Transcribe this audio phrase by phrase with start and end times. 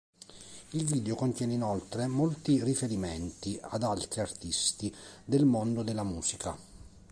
[0.71, 4.91] Il video contiene inoltre molti riferimenti ad altri artisti
[5.23, 6.57] del mondo della musica.